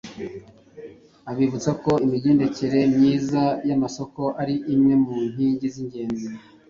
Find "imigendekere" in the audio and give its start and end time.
2.05-2.79